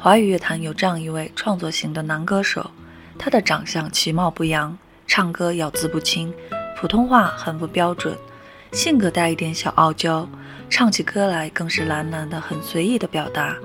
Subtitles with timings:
[0.00, 2.70] 华语乐坛有这样一位创作型的男歌手，
[3.18, 6.32] 他的长相其貌不扬，唱歌咬字不清，
[6.80, 8.16] 普通话很不标准，
[8.70, 10.28] 性格带一点小傲娇，
[10.70, 13.56] 唱起歌来更是懒懒的很随意的表达，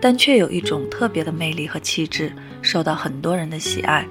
[0.00, 4.04] 但却有一种特别的魅力和气质，受到很多人的喜爱。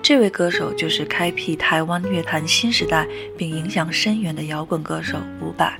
[0.00, 3.04] 这位歌手就是开辟台湾乐坛新时代
[3.36, 5.76] 并影响深远的摇滚歌手伍佰，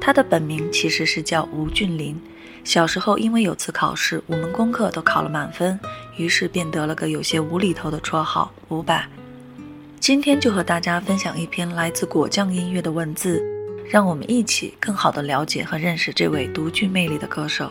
[0.00, 2.16] 他的本名其实是叫吴俊霖。
[2.64, 5.78] 小时候，因为有次考试，五门功课都考了满分，
[6.16, 9.06] 于是便得了个有些无厘头的绰号“五百”。
[10.00, 13.42] 今天就和大家分享一篇来自果酱音乐的文字，
[13.88, 17.70] 让我们一起更好地了解和认识这位独具魅力的歌手。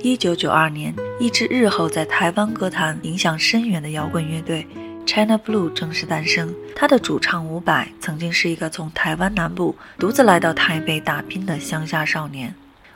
[0.00, 4.66] 一九九二年，一支日后在台湾歌坛影响深远的摇滚乐队
[5.04, 6.54] China Blue 正式诞生。
[6.74, 12.54] 他的主唱伍佰曾经是一个从台湾南部独自来到台北打拼的乡下少年。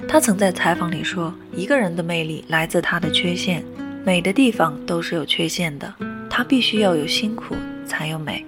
[0.09, 3.65] 他曾在采访里说：“一个人的魅力来自他的缺陷，
[4.05, 5.93] 美的地方都是有缺陷的。
[6.31, 8.45] 他必须要有辛苦才有美，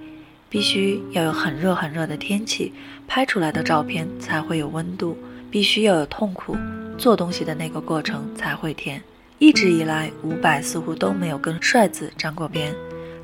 [0.49, 2.73] 必须要有很热很热的天气，
[3.07, 5.15] 拍出来的照片才会有温度；
[5.51, 6.55] 必须要有痛苦，
[6.97, 9.01] 做东西的那个过程才会甜。”
[9.39, 12.73] 一直以来，伍佰似乎都没有跟帅字沾过边。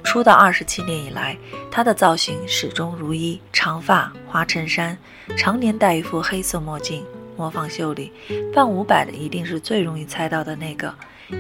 [0.03, 1.36] 出道二十七年以来，
[1.72, 4.97] 他的造型始终如一：长发、花衬衫，
[5.36, 7.03] 常年戴一副黑色墨镜。
[7.36, 8.12] 模仿秀里
[8.53, 10.94] 扮伍佰的一定是最容易猜到的那个，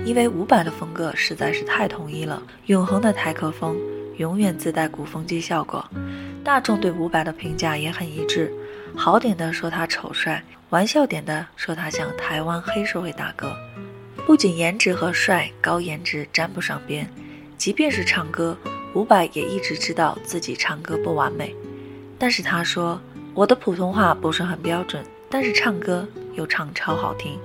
[0.05, 3.77] 因为伍佰的风格实在是太统一了，永恒的台客风，
[4.17, 5.83] 永远自带鼓风机效果。
[6.43, 8.51] 大众对伍佰的评价也很一致，
[8.95, 13.55] 好点的说他丑帅，玩笑点的说他像台湾黑社会大哥。
[14.25, 17.09] 不仅颜值和帅高颜值沾不上边，
[17.57, 18.57] 即便是唱歌，
[18.93, 21.55] 伍佰也一直知道自己唱歌不完美。
[22.17, 23.01] 但是他说
[23.33, 27.39] ：“我的普通话不是很标准。”但是唱歌又唱超好听，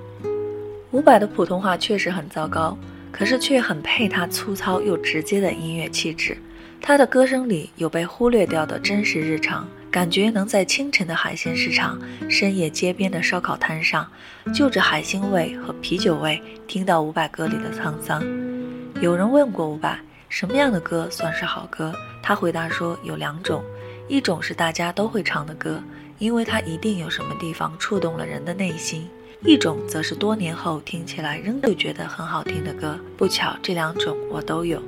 [0.91, 2.77] 伍佰的普通话确实很糟糕，
[3.11, 6.37] 可是却很配他粗糙又直接的音乐气质。
[6.79, 14.07] 他的歌声里有被忽略掉的真实日常，感觉能在清晨的海鲜市场、深夜街边的烧烤摊上，
[14.53, 18.23] 就着海腥味和啤酒味，听到伍佰歌里的沧桑。
[19.01, 19.97] 有人问过伍佰，
[20.29, 21.91] 什么样的歌算是好歌？
[22.21, 23.63] 他回答说，有两种，
[24.09, 25.81] 一种是大家都会唱的歌。
[26.17, 29.09] 因为它一定有什么地方触动了人的内心，
[29.41, 32.99] 一种则是多年后听起来仍旧觉得很好听的歌。
[33.15, 34.83] 不巧，这两种我都有。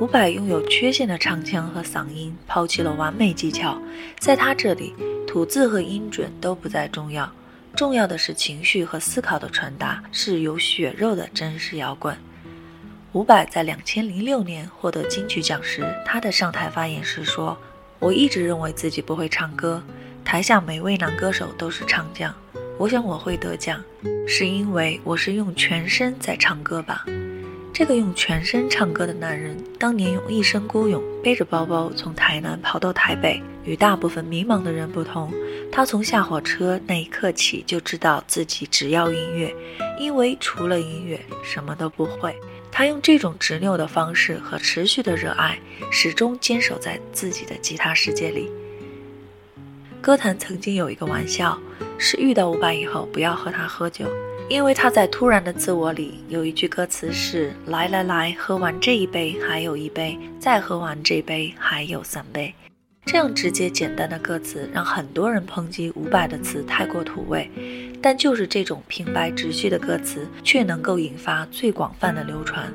[0.00, 3.78] 伍佰拥有缺陷的唱腔和嗓音，抛弃了完美技巧，
[4.18, 4.94] 在他这里，
[5.26, 7.30] 吐字和音准都不再重要，
[7.76, 12.16] 重要的是情绪和思考的传达，是有血肉的真实摇滚。
[13.12, 17.58] 伍佰在两千零六年获得金曲奖时，他的上台发言时说
[17.98, 19.82] ：“我一直认为自己不会唱歌。”
[20.24, 22.34] 台下每位男歌手都是唱将，
[22.78, 23.82] 我想我会得奖，
[24.26, 27.06] 是因为我是用全身在唱歌吧。
[27.72, 35.32] 这个用全身唱歌的男人，当年用一身孤勇背着包包从台南跑到台北，与大部分迷茫的人不同，
[35.72, 39.54] 他从下火车那一刻起就知道自己只要音乐，
[39.98, 42.36] 因为除了音乐什么都不会。
[42.78, 45.58] 他用这种执拗的方式和持续的热爱，
[45.90, 48.48] 始终坚守在自己的吉他世界里。
[50.00, 51.58] 歌坛曾经有一个玩笑，
[51.98, 54.06] 是遇到伍佰以后不要和他喝酒，
[54.48, 62.54] 因为他在突然的自我里有一句歌词是“来来来，喝完这一杯还有一杯，再喝完这杯还有三杯”。
[63.10, 67.50] 这样直接简单的歌词让很多人抨击伍佰的词太过土味，
[68.02, 72.70] 但就是这种平白直叙的歌词，却能够引发最广泛的流传。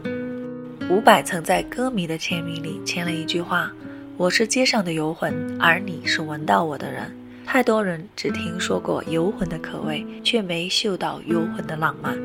[0.90, 3.72] 伍佰曾在歌迷的签名里签了一句话。
[4.18, 7.16] 我是街上的游魂，而你是闻到我的人。
[7.46, 12.18] 太多人只听说过游魂的可畏，却没嗅到游魂的浪漫。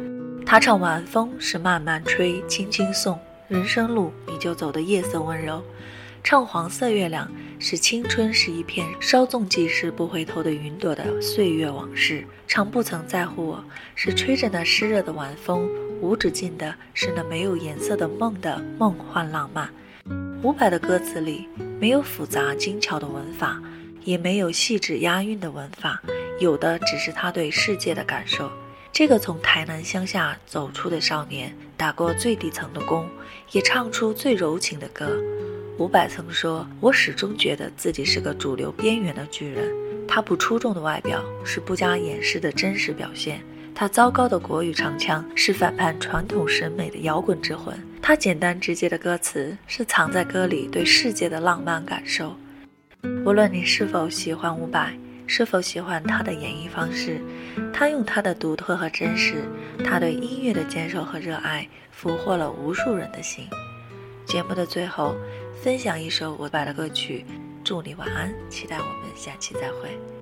[0.47, 3.19] 他唱晚风是慢慢吹，轻轻送
[3.49, 5.63] 人生路，你就走的夜色温柔。
[6.23, 12.27] 唱黄色月亮是青春，是一片稍纵即逝不回头的云朵的岁月往事。
[12.47, 15.69] 唱不曾在乎我是吹着那湿热的晚风，
[16.01, 19.71] 无止境的是那没有颜色的梦的梦幻浪漫。
[20.43, 21.49] 伍佰的歌词里
[21.81, 23.61] 没有复杂精巧的文法，
[24.05, 26.01] 也没有细致押韵的文法，
[26.41, 28.51] 有的只是他对世界的感受。
[28.93, 33.09] 这个从台南乡下走出的少年，打过最底层的工，
[33.53, 35.11] 也唱出最柔情的歌。
[35.79, 39.73] 伍佰曾说：“我始终觉得自己是个主流边缘的巨人。”
[40.09, 43.41] 他不出众的外表是不加掩饰的真实表现，
[43.75, 52.35] 他糟糕的国语唱腔是反叛传统审美的摇滚之魂，他简单直接的歌词是藏在歌里对世界的浪漫感受。
[53.25, 54.99] 无论你是否喜欢伍佰，
[55.29, 57.21] 是否喜欢他的演绎方式，
[57.73, 59.45] 他用他的独特和真实，
[59.85, 63.47] 他对音乐的坚守和热爱，俘获了无数人的心。
[64.27, 65.15] 节目的最后，
[65.63, 67.25] 分享一首伍佰的歌曲。
[67.65, 70.18] 祝你晚安，期待我们下期再会。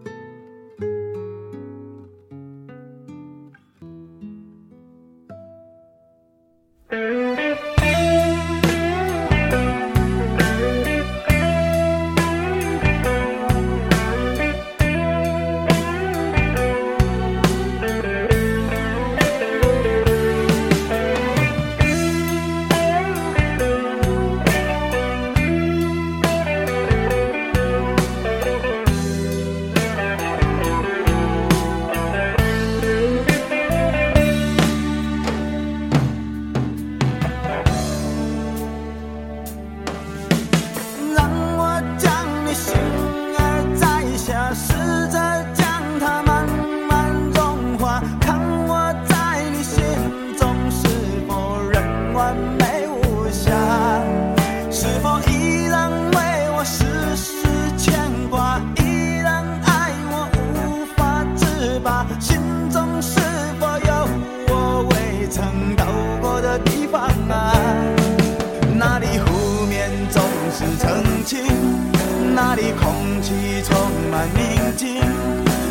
[72.73, 73.77] 空气充
[74.11, 75.01] 满宁静，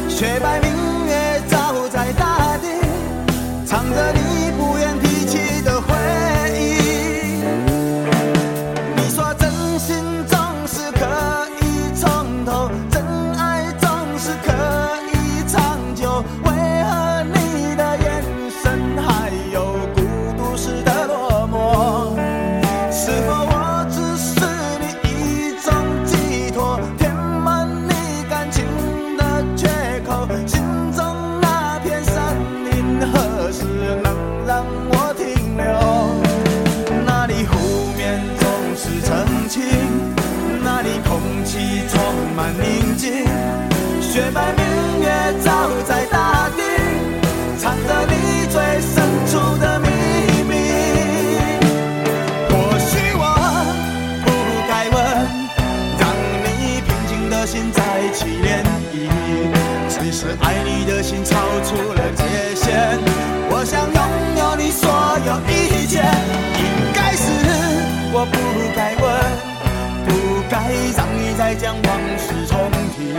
[0.10, 1.05] 雪白明
[44.16, 45.10] 雪白明月
[45.44, 45.52] 照
[45.84, 46.62] 在大地，
[47.58, 49.88] 藏着你最深处的秘
[50.48, 50.56] 密。
[52.48, 53.26] 或许我
[54.24, 54.32] 不
[54.70, 54.96] 该问，
[56.00, 56.08] 让
[56.46, 57.84] 你平静的心再
[58.14, 58.64] 起涟
[58.94, 59.12] 漪。
[59.90, 61.36] 只是爱你的心超
[61.66, 62.24] 出了界
[62.56, 62.98] 限，
[63.50, 64.00] 我想拥
[64.40, 64.88] 有你所
[65.28, 66.00] 有一切。
[66.56, 66.64] 应
[66.94, 67.28] 该是
[68.14, 68.40] 我不
[68.78, 69.04] 该问，
[70.06, 73.14] 不该让你再将往事重提。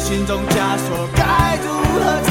[0.00, 1.70] 心中枷锁该如
[2.00, 2.29] 何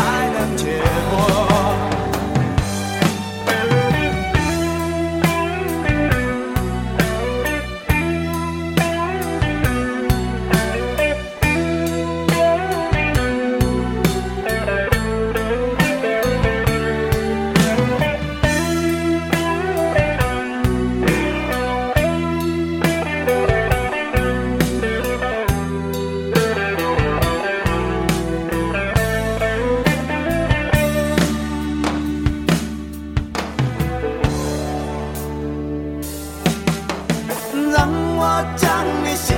[38.55, 39.35] 将你心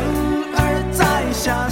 [0.56, 1.68] 儿摘下，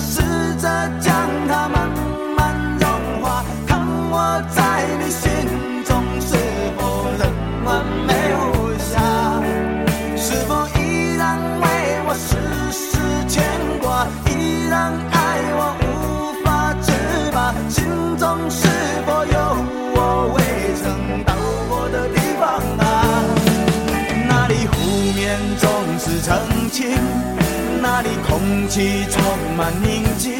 [27.82, 29.22] 那里空气充
[29.58, 30.32] 满宁静，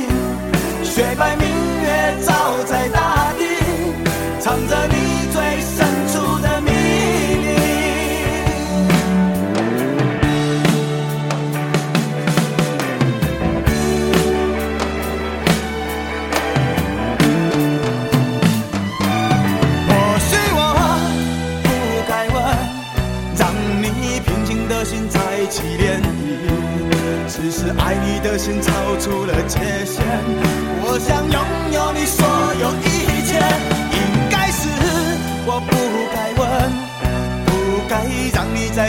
[0.84, 1.48] 雪白明
[1.82, 2.34] 月照
[2.66, 3.44] 在大地，
[4.40, 4.99] 藏着你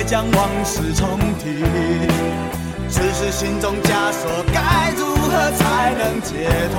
[0.04, 1.64] 将往事重提。
[2.88, 6.78] 只是心中枷锁，该如何才能解脱？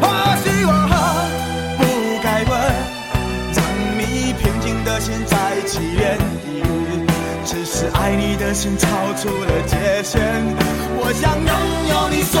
[0.00, 0.02] 或
[0.42, 0.72] 许我
[1.78, 1.80] 不
[2.22, 2.52] 该问，
[3.54, 3.58] 让
[3.98, 6.00] 你平静的心再起涟
[6.46, 6.50] 漪。
[7.44, 10.20] 只是爱你的心超出了界限，
[10.96, 11.52] 我想拥
[11.90, 12.40] 有你所